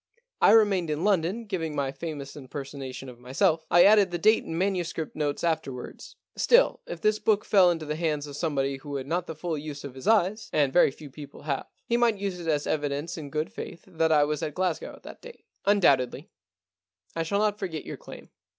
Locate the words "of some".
8.25-8.55